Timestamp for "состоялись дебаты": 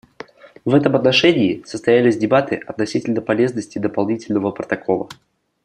1.63-2.55